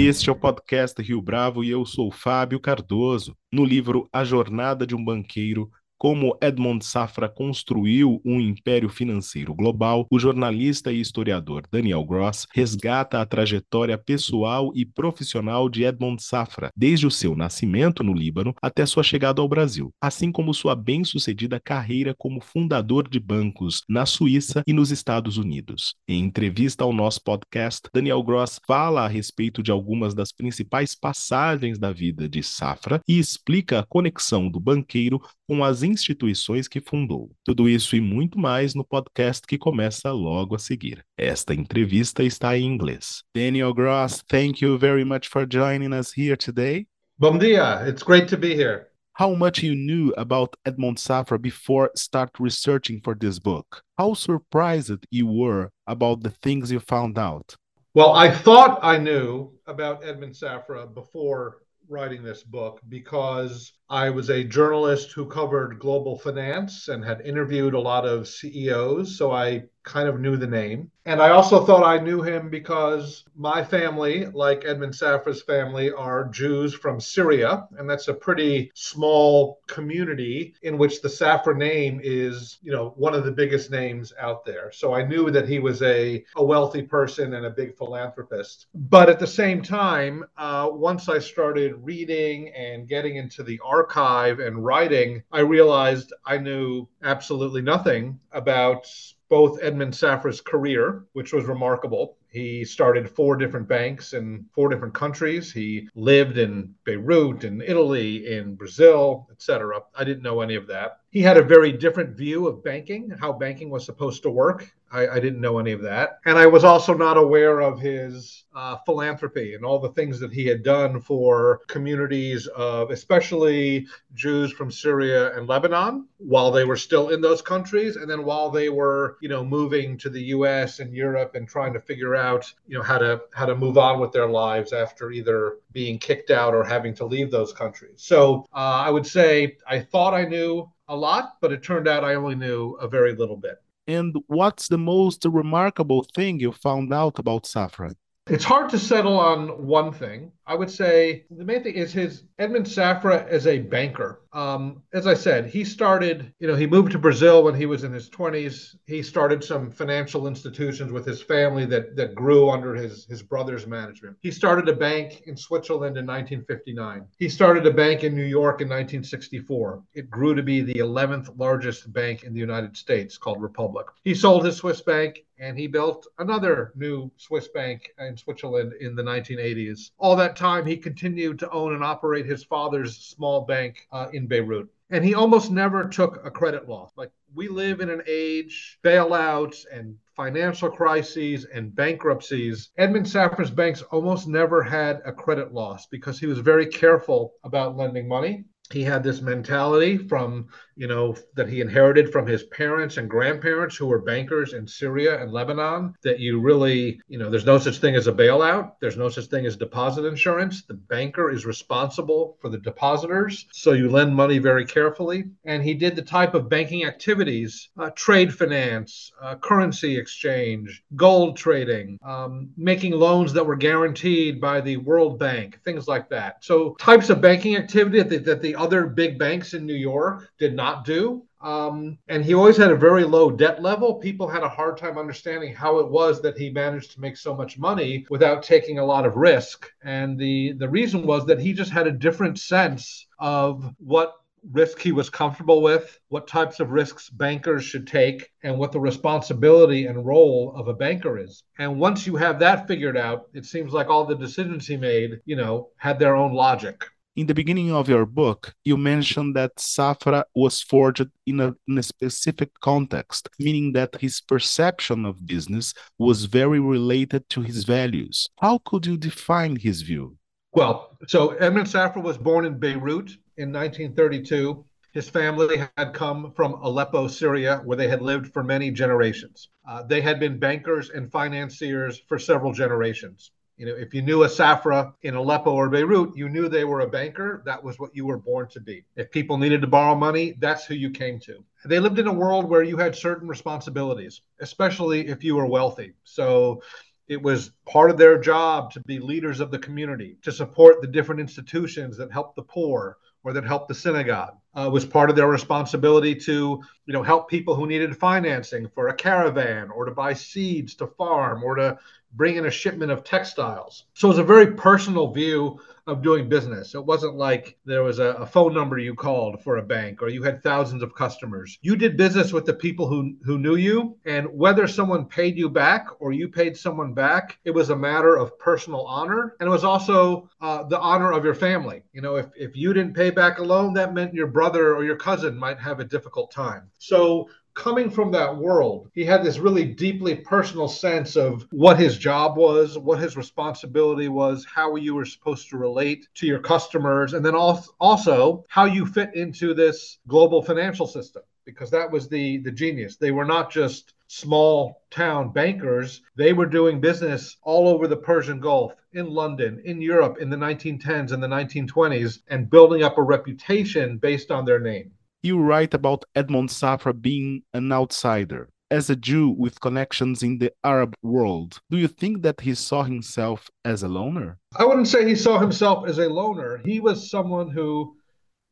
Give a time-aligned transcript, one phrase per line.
[0.00, 3.36] Este é o podcast Rio Bravo e eu sou Fábio Cardoso.
[3.52, 5.68] No livro A Jornada de um Banqueiro,
[5.98, 13.20] como Edmond Safra construiu um império financeiro global, o jornalista e historiador Daniel Gross resgata
[13.20, 18.86] a trajetória pessoal e profissional de Edmond Safra, desde o seu nascimento no Líbano até
[18.86, 24.62] sua chegada ao Brasil, assim como sua bem-sucedida carreira como fundador de bancos na Suíça
[24.66, 25.94] e nos Estados Unidos.
[26.06, 31.78] Em entrevista ao nosso podcast, Daniel Gross fala a respeito de algumas das principais passagens
[31.78, 37.30] da vida de Safra e explica a conexão do banqueiro com as instituições que fundou.
[37.44, 41.04] Tudo isso e muito mais no podcast que começa logo a seguir.
[41.16, 43.22] Esta entrevista está em inglês.
[43.34, 46.86] Daniel Gross, thank you very much for joining us here today.
[47.18, 47.88] Bom dia.
[47.88, 48.88] It's great to be here.
[49.18, 53.82] How much you knew about Edmond Safra before start researching for this book?
[53.98, 57.56] How surprised you were about the things you found out?
[57.94, 64.28] Well, I thought I knew about Edmond Safra before writing this book because I was
[64.28, 69.16] a journalist who covered global finance and had interviewed a lot of CEOs.
[69.16, 70.90] So I kind of knew the name.
[71.06, 76.28] And I also thought I knew him because my family, like Edmond Safra's family, are
[76.28, 77.66] Jews from Syria.
[77.78, 83.14] And that's a pretty small community in which the Safra name is, you know, one
[83.14, 84.70] of the biggest names out there.
[84.70, 88.66] So I knew that he was a, a wealthy person and a big philanthropist.
[88.74, 94.40] But at the same time, uh, once I started reading and getting into the archive
[94.40, 98.88] and writing, I realized I knew absolutely nothing about
[99.28, 102.16] both Edmond Safra's career, which was remarkable.
[102.28, 105.52] He started four different banks in four different countries.
[105.52, 109.80] He lived in Beirut, in Italy, in Brazil, etc.
[109.94, 111.00] I didn't know any of that.
[111.10, 114.70] He had a very different view of banking, how banking was supposed to work.
[114.90, 116.18] I, I didn't know any of that.
[116.24, 120.32] And I was also not aware of his uh, philanthropy and all the things that
[120.32, 126.76] he had done for communities of especially Jews from Syria and Lebanon while they were
[126.76, 127.96] still in those countries.
[127.96, 131.72] And then while they were, you know, moving to the US and Europe and trying
[131.74, 135.10] to figure out, you know, how to how to move on with their lives after
[135.10, 137.96] either being kicked out or having to leave those countries.
[137.96, 142.04] So uh, I would say I thought I knew a lot, but it turned out
[142.04, 143.62] I only knew a very little bit.
[143.86, 147.94] And what's the most remarkable thing you found out about Safra?
[148.26, 150.32] It's hard to settle on one thing.
[150.46, 154.20] I would say the main thing is his Edmond Safra as a banker.
[154.32, 157.84] Um, as I said, he started, you know, he moved to Brazil when he was
[157.84, 158.76] in his 20s.
[158.86, 163.66] He started some financial institutions with his family that that grew under his his brother's
[163.66, 164.16] management.
[164.20, 167.06] He started a bank in Switzerland in 1959.
[167.18, 169.82] He started a bank in New York in 1964.
[169.94, 173.86] It grew to be the 11th largest bank in the United States called Republic.
[174.04, 178.94] He sold his Swiss bank and he built another new Swiss bank in Switzerland in
[178.96, 179.90] the 1980s.
[179.98, 184.17] All that time, he continued to own and operate his father's small bank uh, in
[184.26, 184.68] Beirut.
[184.90, 186.92] And he almost never took a credit loss.
[186.96, 192.70] Like we live in an age, bailouts and financial crises and bankruptcies.
[192.78, 197.76] Edmond Safra's banks almost never had a credit loss because he was very careful about
[197.76, 202.98] lending money he had this mentality from you know that he inherited from his parents
[202.98, 207.46] and grandparents who were bankers in Syria and Lebanon that you really you know there's
[207.46, 208.72] no such thing as a bailout.
[208.80, 210.62] There's no such thing as deposit insurance.
[210.62, 215.24] The banker is responsible for the depositors so you lend money very carefully.
[215.44, 221.36] And he did the type of banking activities uh, trade finance uh, currency exchange gold
[221.36, 226.44] trading um, making loans that were guaranteed by the World Bank things like that.
[226.44, 230.54] So types of banking activity that that the other big banks in New York did
[230.54, 231.24] not do.
[231.40, 233.94] Um, and he always had a very low debt level.
[233.94, 237.34] People had a hard time understanding how it was that he managed to make so
[237.34, 239.70] much money without taking a lot of risk.
[239.82, 244.14] And the the reason was that he just had a different sense of what
[244.52, 248.80] risk he was comfortable with, what types of risks bankers should take, and what the
[248.80, 251.44] responsibility and role of a banker is.
[251.58, 255.20] And once you have that figured out, it seems like all the decisions he made,
[255.24, 256.84] you know, had their own logic.
[257.18, 261.76] In the beginning of your book, you mentioned that Safra was forged in a, in
[261.76, 268.28] a specific context, meaning that his perception of business was very related to his values.
[268.38, 270.16] How could you define his view?
[270.52, 274.64] Well, so Edmond Safra was born in Beirut in 1932.
[274.92, 279.48] His family had come from Aleppo, Syria, where they had lived for many generations.
[279.68, 283.32] Uh, they had been bankers and financiers for several generations.
[283.58, 286.80] You know, if you knew a Safra in Aleppo or Beirut, you knew they were
[286.80, 287.42] a banker.
[287.44, 288.84] That was what you were born to be.
[288.96, 291.44] If people needed to borrow money, that's who you came to.
[291.66, 295.94] They lived in a world where you had certain responsibilities, especially if you were wealthy.
[296.04, 296.62] So
[297.08, 300.86] It was part of their job to be leaders of the community, to support the
[300.86, 304.36] different institutions that help the poor or that help the synagogue.
[304.56, 308.68] Uh, it was part of their responsibility to, you know, help people who needed financing
[308.74, 311.78] for a caravan or to buy seeds to farm or to
[312.12, 313.84] bring in a shipment of textiles.
[313.94, 316.74] So it was a very personal view of doing business.
[316.74, 320.10] It wasn't like there was a, a, phone number you called for a bank or
[320.10, 321.58] you had thousands of customers.
[321.62, 325.48] You did business with the people who, who knew you, and whether someone paid you
[325.48, 329.34] back or you paid someone back, it was a matter of personal honor.
[329.40, 331.82] And it was also uh, the honor of your family.
[331.94, 334.84] You know, if, if you didn't pay back a loan, that meant your brother or
[334.84, 336.70] your cousin might have a difficult time.
[336.78, 341.98] So coming from that world, he had this really deeply personal sense of what his
[341.98, 347.14] job was, what his responsibility was, how you were supposed to relate to your customers,
[347.14, 351.22] and then also how you fit into this global financial system.
[351.44, 352.96] Because that was the the genius.
[352.96, 356.02] They were not just small town bankers.
[356.14, 360.36] They were doing business all over the Persian Gulf, in London, in Europe in the
[360.36, 364.92] 1910s and the 1920s, and building up a reputation based on their name
[365.28, 368.48] you write about Edmond Safra being an outsider.
[368.70, 372.82] As a Jew with connections in the Arab world, do you think that he saw
[372.82, 374.38] himself as a loner?
[374.58, 376.60] I wouldn't say he saw himself as a loner.
[376.64, 377.96] He was someone who,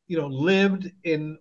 [0.06, 1.38] you know, lived in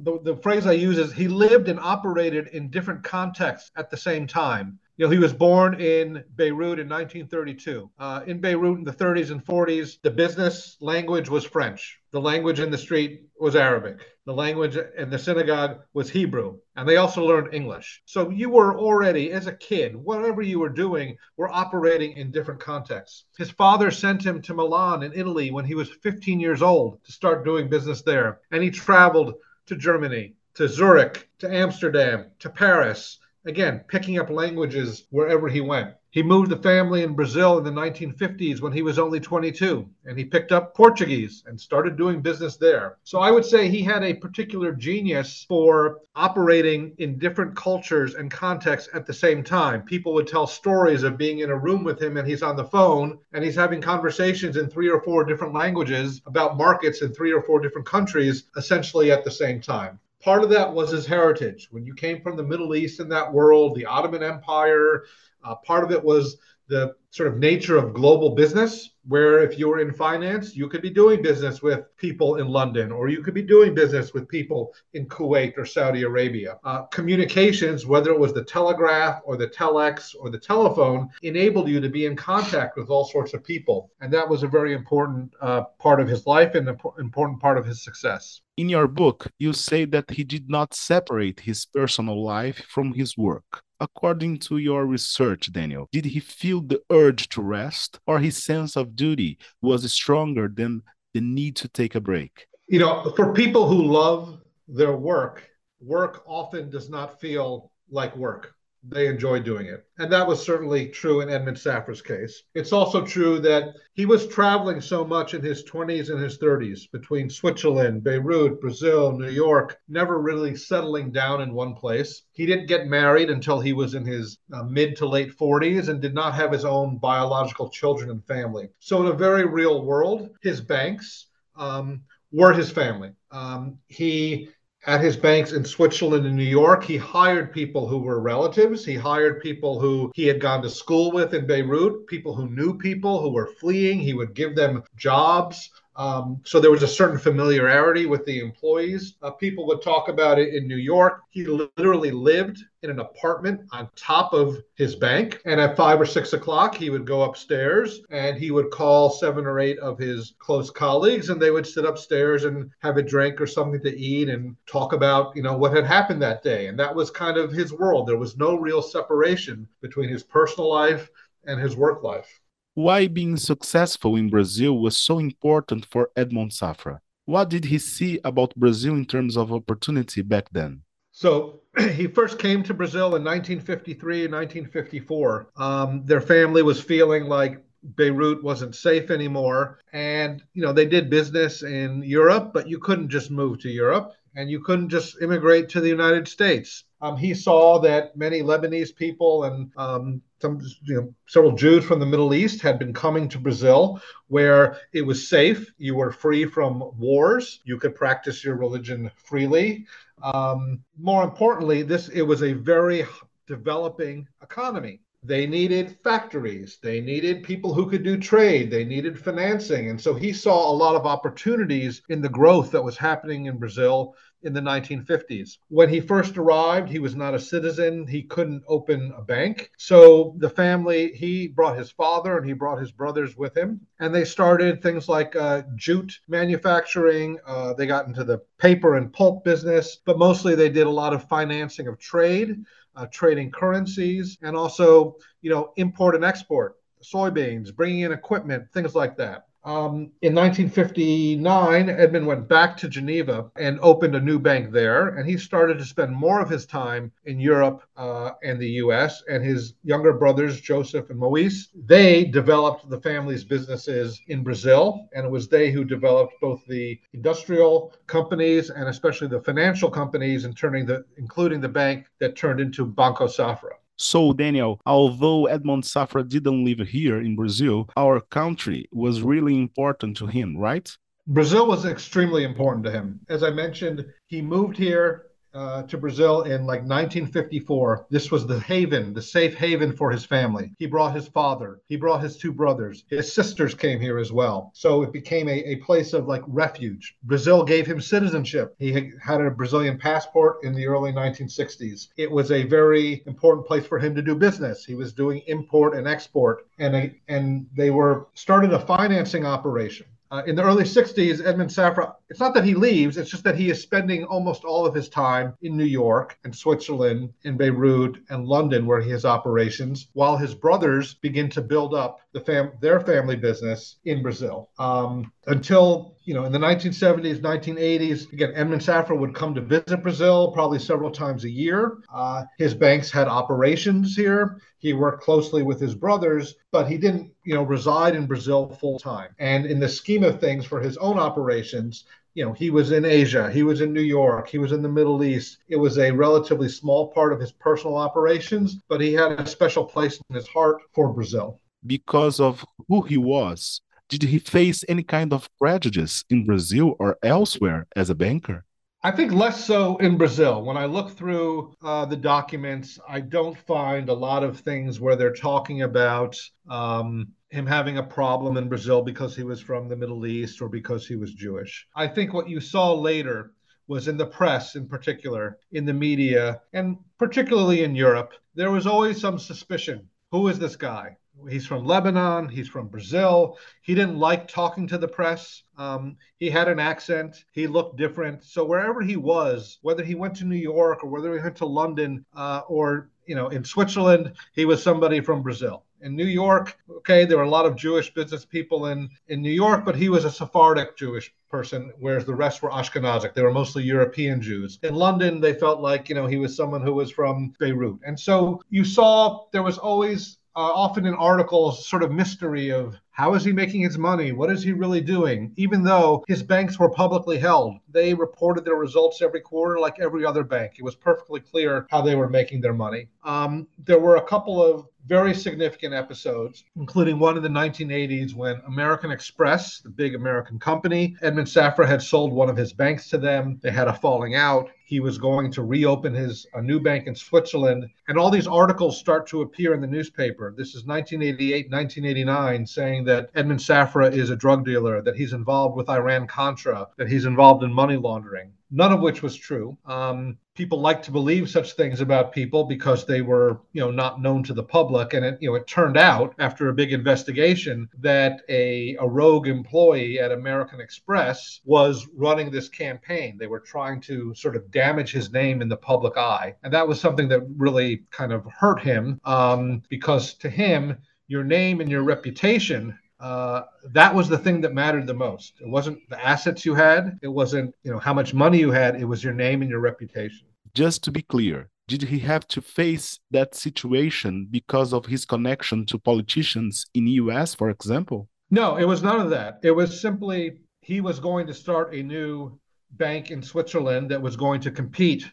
[0.00, 3.96] the, the phrase I use is he lived and operated in different contexts at the
[3.96, 4.78] same time.
[4.96, 7.90] You know, he was born in Beirut in 1932.
[7.98, 11.97] Uh, in Beirut in the 30s and 40s, the business language was French.
[12.10, 14.00] The language in the street was Arabic.
[14.24, 16.58] The language in the synagogue was Hebrew.
[16.74, 18.02] And they also learned English.
[18.06, 22.60] So you were already, as a kid, whatever you were doing, were operating in different
[22.60, 23.24] contexts.
[23.36, 27.12] His father sent him to Milan in Italy when he was 15 years old to
[27.12, 28.40] start doing business there.
[28.50, 29.34] And he traveled
[29.66, 33.18] to Germany, to Zurich, to Amsterdam, to Paris
[33.48, 35.94] again, picking up languages wherever he went.
[36.10, 40.18] He moved the family in Brazil in the 1950s when he was only 22, and
[40.18, 42.96] he picked up Portuguese and started doing business there.
[43.04, 48.30] So I would say he had a particular genius for operating in different cultures and
[48.30, 49.82] contexts at the same time.
[49.82, 52.64] People would tell stories of being in a room with him and he's on the
[52.64, 57.34] phone and he's having conversations in three or four different languages about markets in three
[57.34, 61.68] or four different countries essentially at the same time part of that was his heritage.
[61.70, 65.04] When you came from the Middle East in that world, the Ottoman Empire,
[65.44, 66.36] uh, part of it was
[66.68, 70.82] the sort of nature of global business, where if you were in finance, you could
[70.82, 74.74] be doing business with people in London, or you could be doing business with people
[74.92, 76.58] in Kuwait or Saudi Arabia.
[76.64, 81.80] Uh, communications, whether it was the telegraph or the telex or the telephone, enabled you
[81.80, 83.90] to be in contact with all sorts of people.
[84.02, 87.56] And that was a very important uh, part of his life and an important part
[87.56, 88.42] of his success.
[88.58, 93.16] In your book, you say that he did not separate his personal life from his
[93.16, 93.62] work.
[93.80, 98.76] According to your research, Daniel, did he feel the urge to rest, or his sense
[98.76, 100.82] of duty was stronger than
[101.14, 102.46] the need to take a break?
[102.66, 105.48] You know, for people who love their work,
[105.80, 108.54] work often does not feel like work
[108.90, 109.84] they enjoy doing it.
[109.98, 112.42] And that was certainly true in Edmond Safra's case.
[112.54, 116.90] It's also true that he was traveling so much in his 20s and his 30s
[116.90, 122.22] between Switzerland, Beirut, Brazil, New York, never really settling down in one place.
[122.32, 126.00] He didn't get married until he was in his uh, mid to late 40s and
[126.00, 128.68] did not have his own biological children and family.
[128.78, 131.26] So, in a very real world, his banks
[131.56, 132.02] um,
[132.32, 133.12] were his family.
[133.30, 134.48] Um, he
[134.88, 138.86] at his banks in Switzerland and New York, he hired people who were relatives.
[138.86, 142.72] He hired people who he had gone to school with in Beirut, people who knew
[142.72, 144.00] people who were fleeing.
[144.00, 145.70] He would give them jobs.
[145.98, 149.16] Um, so there was a certain familiarity with the employees.
[149.20, 151.22] Uh, people would talk about it in New York.
[151.28, 155.40] He literally lived in an apartment on top of his bank.
[155.44, 159.44] And at five or six o'clock, he would go upstairs and he would call seven
[159.44, 163.40] or eight of his close colleagues, and they would sit upstairs and have a drink
[163.40, 166.68] or something to eat and talk about, you know, what had happened that day.
[166.68, 168.06] And that was kind of his world.
[168.06, 171.10] There was no real separation between his personal life
[171.44, 172.40] and his work life
[172.78, 177.00] why being successful in Brazil was so important for Edmond Safra.
[177.24, 180.82] What did he see about Brazil in terms of opportunity back then?
[181.10, 181.62] So
[181.96, 185.50] he first came to Brazil in 1953 and 1954.
[185.56, 187.64] Um, their family was feeling like
[187.96, 189.80] Beirut wasn't safe anymore.
[189.92, 194.12] And, you know, they did business in Europe, but you couldn't just move to Europe
[194.38, 196.84] and you couldn't just immigrate to the United States.
[197.00, 201.98] Um, he saw that many Lebanese people and um, some, you know, several Jews from
[201.98, 205.60] the Middle East had been coming to Brazil, where it was safe.
[205.78, 207.60] You were free from wars.
[207.64, 209.86] You could practice your religion freely.
[210.22, 213.04] Um, more importantly, this it was a very
[213.48, 215.00] developing economy.
[215.22, 219.90] they needed factories, they needed people who could do trade, they needed financing.
[219.90, 223.58] And so he saw a lot of opportunities in the growth that was happening in
[223.58, 225.58] Brazil in the 1950s.
[225.68, 228.06] When he first arrived, he was not a citizen.
[228.06, 229.70] He couldn't open a bank.
[229.78, 233.80] So the family, he brought his father and he brought his brothers with him.
[234.00, 237.38] And they started things like uh, jute manufacturing.
[237.46, 241.12] Uh, they got into the paper and pulp business, but mostly they did a lot
[241.12, 242.64] of financing of trade.
[242.96, 248.94] Uh, trading currencies and also, you know, import and export soybeans, bringing in equipment, things
[248.94, 249.47] like that.
[249.64, 255.28] Um, in 1959, Edmond went back to Geneva and opened a new bank there, and
[255.28, 259.22] he started to spend more of his time in Europe uh, and the U.S.
[259.28, 265.26] And his younger brothers, Joseph and Maurice, they developed the family's businesses in Brazil, and
[265.26, 270.56] it was they who developed both the industrial companies and especially the financial companies, and
[270.56, 273.72] turning the, including the bank that turned into Banco Safra.
[273.98, 280.16] So, Daniel, although Edmond Safra didn't live here in Brazil, our country was really important
[280.18, 280.88] to him, right?
[281.26, 283.18] Brazil was extremely important to him.
[283.28, 285.26] As I mentioned, he moved here
[285.58, 288.06] uh, to Brazil in like 1954.
[288.10, 290.70] This was the haven, the safe haven for his family.
[290.78, 294.70] He brought his father, he brought his two brothers, his sisters came here as well.
[294.74, 297.16] So it became a, a place of like refuge.
[297.24, 298.76] Brazil gave him citizenship.
[298.78, 302.08] He had a Brazilian passport in the early 1960s.
[302.16, 304.84] It was a very important place for him to do business.
[304.84, 310.06] He was doing import and export, and a, and they were started a financing operation
[310.30, 313.56] uh, in the early 60s, Edmond Safra, it's not that he leaves, it's just that
[313.56, 318.18] he is spending almost all of his time in New York and Switzerland, in Beirut
[318.28, 322.72] and London, where he has operations, while his brothers begin to build up the fam-
[322.80, 324.70] their family business in Brazil.
[324.78, 330.02] Um, until you know, in the 1970s, 1980s, again, Edmond Safra would come to visit
[330.02, 331.98] Brazil probably several times a year.
[332.12, 334.60] Uh, his banks had operations here.
[334.78, 338.98] He worked closely with his brothers, but he didn't, you know, reside in Brazil full
[338.98, 339.30] time.
[339.38, 342.04] And in the scheme of things for his own operations,
[342.34, 344.88] you know, he was in Asia, he was in New York, he was in the
[344.88, 345.58] Middle East.
[345.68, 349.84] It was a relatively small part of his personal operations, but he had a special
[349.84, 351.58] place in his heart for Brazil.
[351.86, 357.18] Because of who he was, did he face any kind of prejudice in Brazil or
[357.22, 358.64] elsewhere as a banker?
[359.02, 360.64] I think less so in Brazil.
[360.64, 365.14] When I look through uh, the documents, I don't find a lot of things where
[365.14, 366.36] they're talking about
[366.68, 370.68] um, him having a problem in Brazil because he was from the Middle East or
[370.68, 371.86] because he was Jewish.
[371.94, 373.52] I think what you saw later
[373.86, 378.86] was in the press, in particular, in the media, and particularly in Europe, there was
[378.86, 380.08] always some suspicion.
[380.32, 381.16] Who is this guy?
[381.48, 382.48] He's from Lebanon.
[382.48, 383.58] He's from Brazil.
[383.82, 385.62] He didn't like talking to the press.
[385.76, 387.44] Um, he had an accent.
[387.52, 388.44] He looked different.
[388.44, 391.66] So wherever he was, whether he went to New York or whether he went to
[391.66, 395.84] London uh, or you know in Switzerland, he was somebody from Brazil.
[396.00, 399.50] In New York, okay, there were a lot of Jewish business people in in New
[399.50, 403.34] York, but he was a Sephardic Jewish person, whereas the rest were Ashkenazic.
[403.34, 404.78] They were mostly European Jews.
[404.82, 408.18] In London, they felt like you know he was someone who was from Beirut, and
[408.18, 413.34] so you saw there was always uh, often in articles sort of mystery of how
[413.34, 414.30] is he making his money?
[414.30, 415.52] What is he really doing?
[415.56, 420.24] Even though his banks were publicly held, they reported their results every quarter like every
[420.24, 420.74] other bank.
[420.78, 423.08] It was perfectly clear how they were making their money.
[423.24, 428.60] Um, there were a couple of very significant episodes, including one in the 1980s when
[428.66, 433.18] American Express, the big American company, Edmond Safra had sold one of his banks to
[433.18, 433.58] them.
[433.62, 434.68] They had a falling out.
[434.84, 438.98] He was going to reopen his a new bank in Switzerland, and all these articles
[438.98, 440.54] start to appear in the newspaper.
[440.56, 445.76] This is 1988, 1989, saying that Edmond Safra is a drug dealer, that he's involved
[445.76, 449.76] with Iran Contra, that he's involved in money laundering none of which was true.
[449.86, 454.20] Um, people like to believe such things about people because they were, you know, not
[454.20, 455.14] known to the public.
[455.14, 459.46] And it, you know, it turned out after a big investigation that a, a rogue
[459.46, 463.38] employee at American Express was running this campaign.
[463.38, 466.88] They were trying to sort of damage his name in the public eye, and that
[466.88, 471.90] was something that really kind of hurt him um, because to him, your name and
[471.90, 475.54] your reputation uh, that was the thing that mattered the most.
[475.60, 477.18] It wasn't the assets you had.
[477.22, 479.00] It wasn't you know how much money you had.
[479.00, 480.46] It was your name and your reputation.
[480.74, 485.84] Just to be clear, did he have to face that situation because of his connection
[485.86, 488.28] to politicians in the U.S., for example?
[488.50, 489.58] No, it was none of that.
[489.62, 492.58] It was simply he was going to start a new
[492.92, 495.24] bank in Switzerland that was going to compete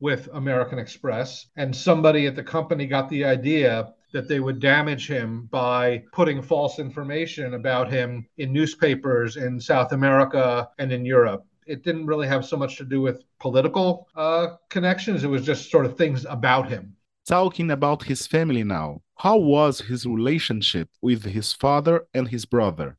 [0.00, 5.06] with American Express, and somebody at the company got the idea that they would damage
[5.06, 11.44] him by putting false information about him in newspapers in South America and in Europe.
[11.66, 15.70] It didn't really have so much to do with political uh, connections, it was just
[15.70, 16.96] sort of things about him.
[17.26, 22.96] Talking about his family now, how was his relationship with his father and his brother?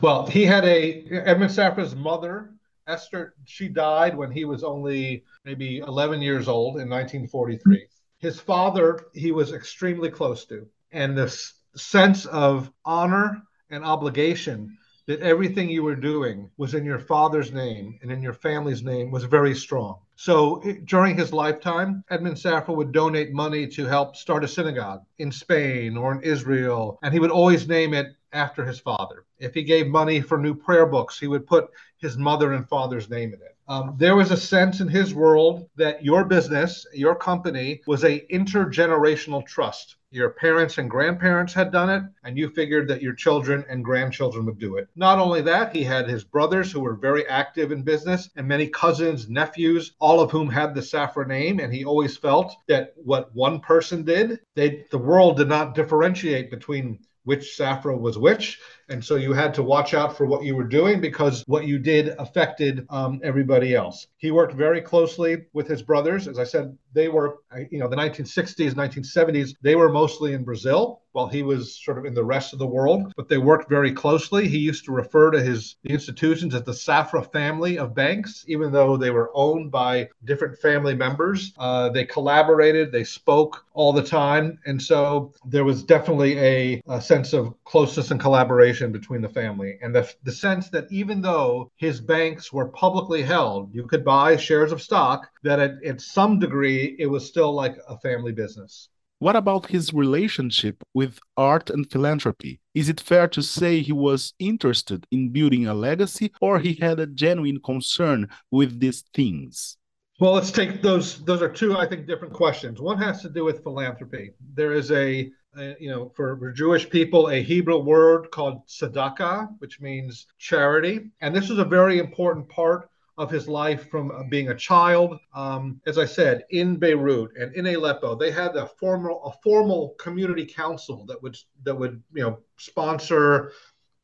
[0.00, 2.50] Well, he had a Edmond Safra's mother,
[2.88, 3.34] Esther.
[3.44, 7.86] She died when he was only maybe 11 years old in 1943.
[8.22, 15.18] His father, he was extremely close to, and this sense of honor and obligation that
[15.20, 19.24] everything you were doing was in your father's name and in your family's name was
[19.24, 19.98] very strong.
[20.14, 25.32] So during his lifetime, Edmond Safra would donate money to help start a synagogue in
[25.32, 29.24] Spain or in Israel, and he would always name it after his father.
[29.38, 33.10] If he gave money for new prayer books, he would put his mother and father's
[33.10, 33.56] name in it.
[33.68, 38.20] Um, there was a sense in his world that your business, your company, was a
[38.26, 39.96] intergenerational trust.
[40.10, 44.44] Your parents and grandparents had done it, and you figured that your children and grandchildren
[44.44, 44.88] would do it.
[44.94, 48.66] Not only that, he had his brothers who were very active in business, and many
[48.66, 51.60] cousins, nephews, all of whom had the Safra name.
[51.60, 56.50] And he always felt that what one person did, they, the world did not differentiate
[56.50, 58.60] between which Safra was which.
[58.92, 61.78] And so you had to watch out for what you were doing because what you
[61.78, 64.06] did affected um, everybody else.
[64.18, 66.28] He worked very closely with his brothers.
[66.28, 67.38] As I said, they were,
[67.70, 72.04] you know, the 1960s, 1970s, they were mostly in Brazil while he was sort of
[72.04, 74.48] in the rest of the world, but they worked very closely.
[74.48, 78.96] He used to refer to his institutions as the Safra family of banks, even though
[78.96, 81.52] they were owned by different family members.
[81.58, 84.58] Uh, they collaborated, they spoke all the time.
[84.64, 89.78] And so there was definitely a, a sense of closeness and collaboration between the family.
[89.82, 94.36] And the, the sense that even though his banks were publicly held, you could buy
[94.36, 98.88] shares of stock, that at, at some degree it was still like a family business.
[99.20, 102.60] What about his relationship with art and philanthropy?
[102.74, 106.98] Is it fair to say he was interested in building a legacy or he had
[106.98, 109.76] a genuine concern with these things?
[110.20, 111.24] Well, let's take those.
[111.24, 112.80] Those are two, I think, different questions.
[112.80, 114.32] One has to do with philanthropy.
[114.54, 119.80] There is a, a you know, for, Jewish people, a Hebrew word called tzedakah, which
[119.80, 121.10] means charity.
[121.22, 125.18] And this is a very important part of his life from uh, being a child.
[125.34, 129.90] Um, as I said, in Beirut and in Aleppo, they had a formal a formal
[129.98, 133.52] community council that would that would you know sponsor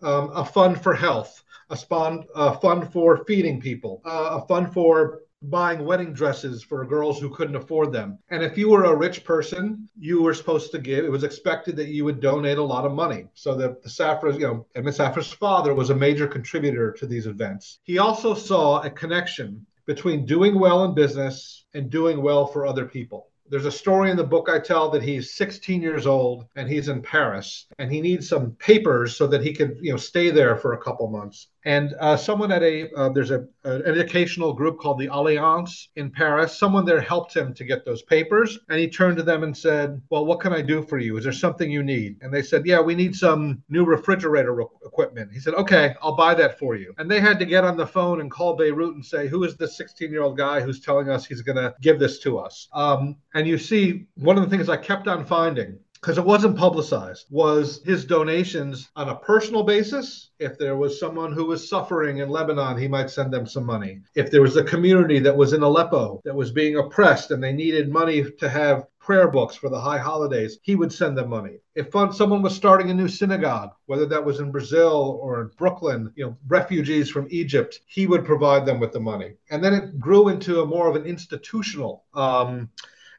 [0.03, 4.73] um, a fund for health, a, spawn, a fund for feeding people, uh, a fund
[4.73, 8.19] for buying wedding dresses for girls who couldn't afford them.
[8.31, 11.77] And if you were a rich person, you were supposed to give, it was expected
[11.77, 13.27] that you would donate a lot of money.
[13.35, 17.27] So that the Safra, you know, Edmond Safra's father was a major contributor to these
[17.27, 17.79] events.
[17.85, 22.85] He also saw a connection between doing well in business and doing well for other
[22.85, 23.29] people.
[23.51, 26.89] There's a story in the book I tell that he's 16 years old and he's
[26.89, 30.57] in Paris and he needs some papers so that he can, you know, stay there
[30.57, 31.49] for a couple months.
[31.65, 36.11] And uh, someone at a uh, there's a an educational group called the Alliance in
[36.11, 36.59] Paris.
[36.59, 40.01] Someone there helped him to get those papers, and he turned to them and said,
[40.09, 41.19] "Well, what can I do for you?
[41.19, 44.65] Is there something you need?" And they said, "Yeah, we need some new refrigerator re-
[44.87, 47.77] equipment." He said, "Okay, I'll buy that for you." And they had to get on
[47.77, 50.81] the phone and call Beirut and say, "Who is this 16 year old guy who's
[50.81, 54.43] telling us he's going to give this to us?" Um, and you see, one of
[54.43, 59.17] the things I kept on finding because it wasn't publicized, was his donations on a
[59.17, 60.31] personal basis.
[60.39, 64.01] If there was someone who was suffering in Lebanon, he might send them some money.
[64.15, 67.53] If there was a community that was in Aleppo that was being oppressed and they
[67.53, 71.59] needed money to have prayer books for the high holidays, he would send them money.
[71.75, 76.13] If someone was starting a new synagogue, whether that was in Brazil or in Brooklyn,
[76.15, 79.35] you know, refugees from Egypt, he would provide them with the money.
[79.51, 82.69] And then it grew into a more of an institutional um,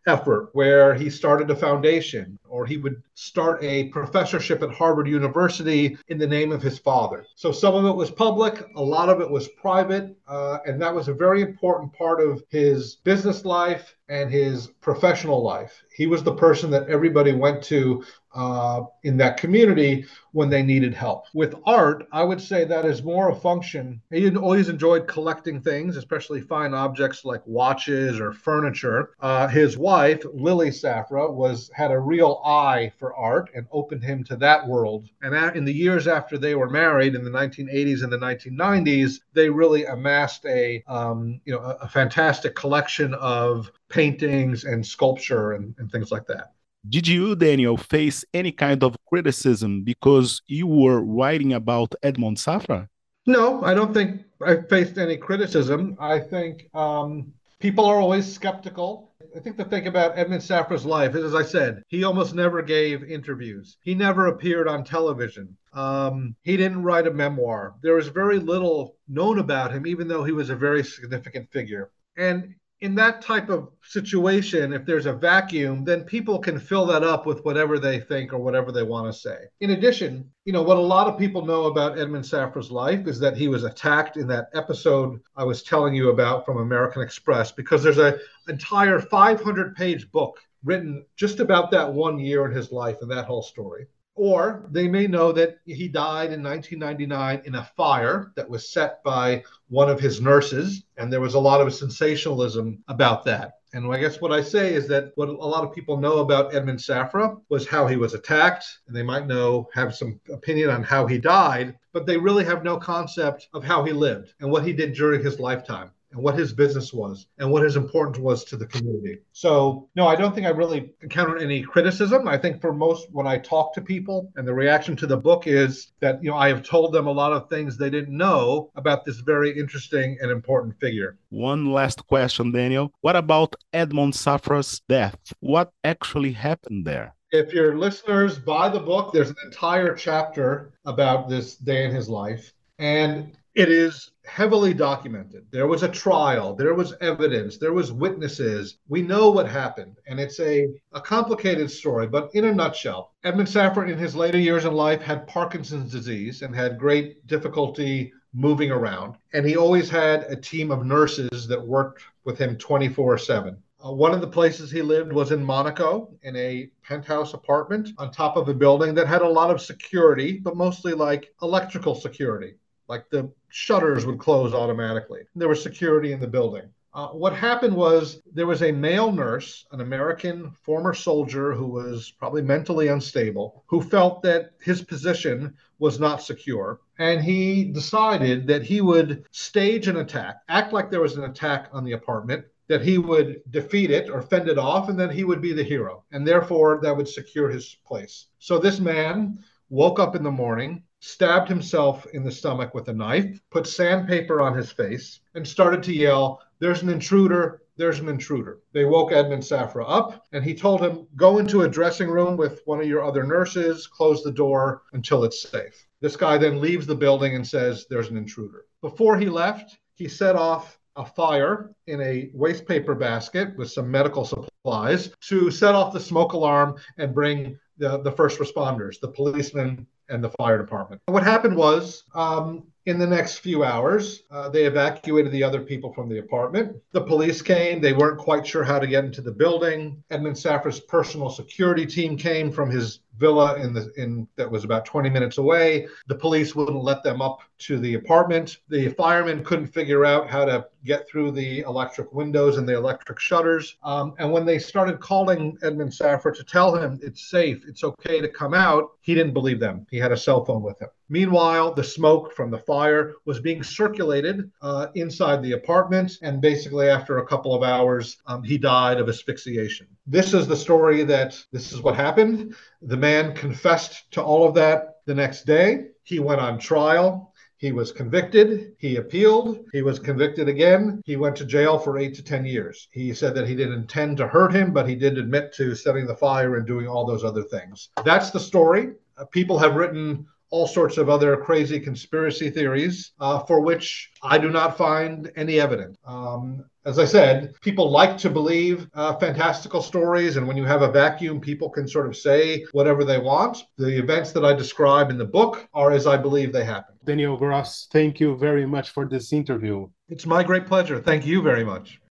[0.07, 5.97] effort where he started a foundation or he would start a professorship at Harvard University
[6.07, 7.25] in the name of his father.
[7.35, 10.93] So some of it was public, a lot of it was private, uh, and that
[10.93, 15.83] was a very important part of his business life and his professional life.
[15.95, 20.93] He was the person that everybody went to uh, in that community when they needed
[20.93, 21.25] help.
[21.33, 24.01] With art, I would say that is more a function.
[24.11, 29.11] He always enjoyed collecting things, especially fine objects like watches or furniture.
[29.19, 34.23] Uh, his wife, Lily Safra, was had a real eye for art and opened him
[34.25, 35.07] to that world.
[35.21, 39.49] And in the years after they were married, in the 1980s and the 1990s, they
[39.49, 45.75] really amassed a um, you know a, a fantastic collection of paintings and sculpture and,
[45.77, 46.53] and things like that.
[46.87, 52.87] Did you, Daniel, face any kind of criticism because you were writing about Edmond Safra?
[53.25, 55.97] No, I don't think I faced any criticism.
[55.99, 59.11] I think um, people are always skeptical.
[59.35, 62.61] I think the thing about Edmond Safra's life is, as I said, he almost never
[62.61, 63.77] gave interviews.
[63.81, 65.55] He never appeared on television.
[65.73, 67.75] Um, he didn't write a memoir.
[67.83, 71.91] There was very little known about him, even though he was a very significant figure.
[72.17, 77.03] And in that type of situation, if there's a vacuum, then people can fill that
[77.03, 79.37] up with whatever they think or whatever they want to say.
[79.59, 83.19] In addition, you know, what a lot of people know about Edmond Safra's life is
[83.19, 87.51] that he was attacked in that episode I was telling you about from American Express,
[87.51, 92.71] because there's an entire 500 page book written just about that one year in his
[92.71, 93.87] life and that whole story.
[94.19, 99.01] Or they may know that he died in 1999 in a fire that was set
[99.01, 103.59] by one of his nurses, and there was a lot of sensationalism about that.
[103.71, 106.53] And I guess what I say is that what a lot of people know about
[106.53, 110.83] Edmond Safra was how he was attacked, and they might know, have some opinion on
[110.83, 114.65] how he died, but they really have no concept of how he lived and what
[114.65, 118.43] he did during his lifetime and what his business was and what his importance was
[118.45, 119.19] to the community.
[119.31, 122.27] So, no, I don't think I really encountered any criticism.
[122.27, 125.47] I think for most, when I talk to people and the reaction to the book
[125.47, 128.71] is that, you know, I have told them a lot of things they didn't know
[128.75, 131.17] about this very interesting and important figure.
[131.29, 132.91] One last question, Daniel.
[133.01, 135.17] What about Edmond Safra's death?
[135.39, 137.15] What actually happened there?
[137.31, 142.09] If your listeners buy the book, there's an entire chapter about this day in his
[142.09, 142.53] life.
[142.79, 145.45] And it is heavily documented.
[145.51, 148.77] There was a trial, there was evidence, there was witnesses.
[148.87, 153.49] We know what happened, and it's a, a complicated story, but in a nutshell, Edmond
[153.49, 158.71] Safra in his later years in life had Parkinson's disease and had great difficulty moving
[158.71, 159.15] around.
[159.33, 163.57] And he always had a team of nurses that worked with him 24 7.
[163.83, 168.11] Uh, one of the places he lived was in Monaco in a penthouse apartment on
[168.11, 172.55] top of a building that had a lot of security, but mostly like electrical security.
[172.89, 175.21] Like the shutters would close automatically.
[175.35, 176.69] There was security in the building.
[176.91, 182.11] Uh, what happened was there was a male nurse, an American former soldier who was
[182.17, 186.79] probably mentally unstable, who felt that his position was not secure.
[186.97, 191.69] And he decided that he would stage an attack, act like there was an attack
[191.71, 195.23] on the apartment, that he would defeat it or fend it off, and then he
[195.23, 196.03] would be the hero.
[196.11, 198.27] And therefore, that would secure his place.
[198.39, 202.93] So this man woke up in the morning, stabbed himself in the stomach with a
[202.93, 208.09] knife, put sandpaper on his face, and started to yell, There's an intruder, there's an
[208.09, 208.59] intruder.
[208.73, 212.61] They woke Edmond Safra up, and he told him, Go into a dressing room with
[212.65, 215.87] one of your other nurses, close the door until it's safe.
[216.01, 218.65] This guy then leaves the building and says, There's an intruder.
[218.81, 223.89] Before he left, he set off a fire in a waste paper basket with some
[223.89, 229.07] medical supplies to set off the smoke alarm and bring the, the first responders, the
[229.07, 231.01] policemen and the fire department.
[231.05, 235.93] What happened was, um, in the next few hours, uh, they evacuated the other people
[235.93, 236.75] from the apartment.
[236.91, 237.79] The police came.
[237.79, 240.03] They weren't quite sure how to get into the building.
[240.09, 244.85] Edmond Safra's personal security team came from his villa in the in that was about
[244.85, 245.87] 20 minutes away.
[246.07, 248.57] The police wouldn't let them up to the apartment.
[248.69, 253.19] The firemen couldn't figure out how to get through the electric windows and the electric
[253.19, 253.75] shutters.
[253.83, 258.21] Um, and when they started calling Edmond Safra to tell him it's safe, it's okay
[258.21, 259.85] to come out, he didn't believe them.
[259.91, 260.89] He had a cell phone with him.
[261.09, 266.87] Meanwhile, the smoke from the fire was being circulated uh, inside the apartment, and basically,
[266.87, 269.87] after a couple of hours, um, he died of asphyxiation.
[270.11, 272.55] This is the story that this is what happened.
[272.81, 275.89] The man confessed to all of that the next day.
[276.01, 277.31] He went on trial.
[277.57, 278.73] He was convicted.
[278.79, 279.65] He appealed.
[279.71, 281.03] He was convicted again.
[281.05, 282.87] He went to jail for eight to 10 years.
[282.89, 286.07] He said that he didn't intend to hurt him, but he did admit to setting
[286.07, 287.89] the fire and doing all those other things.
[288.03, 288.93] That's the story.
[289.15, 294.37] Uh, people have written all sorts of other crazy conspiracy theories uh, for which I
[294.37, 295.97] do not find any evidence.
[296.05, 300.81] Um, as I said, people like to believe uh, fantastical stories, and when you have
[300.81, 303.63] a vacuum, people can sort of say whatever they want.
[303.77, 306.95] The events that I describe in the book are as I believe they happen.
[307.05, 309.87] Daniel Gross, thank you very much for this interview.
[310.07, 310.99] It's my great pleasure.
[310.99, 311.99] Thank you very much.